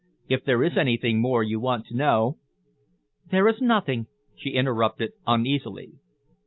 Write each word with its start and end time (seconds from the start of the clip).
"If 0.27 0.43
there 0.43 0.63
is 0.63 0.77
anything 0.79 1.21
more 1.21 1.43
you 1.43 1.59
want 1.59 1.85
to 1.85 1.95
know" 1.95 2.39
"There 3.31 3.47
is 3.47 3.61
nothing," 3.61 4.07
she 4.35 4.49
interrupted 4.53 5.11
uneasily. 5.27 5.91